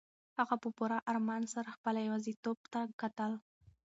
[0.39, 3.31] هغه په پوره ارمان سره خپله یوازیتوب ته کتل.